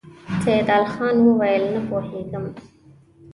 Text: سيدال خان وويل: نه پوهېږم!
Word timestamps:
سيدال 0.43 0.83
خان 0.93 1.15
وويل: 1.27 1.63
نه 1.73 1.79
پوهېږم! 1.87 2.45